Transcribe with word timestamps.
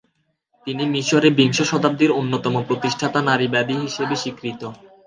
তিনি 0.67 0.83
মিশরে 0.85 1.29
বিংশ 1.31 1.57
শতাব্দীর 1.61 2.11
অন্যতম 2.11 2.53
প্রতিষ্ঠাতা 2.67 3.19
নারীবাদী 3.21 3.75
হিসেবে 3.85 4.15
স্বীকৃত। 4.15 4.61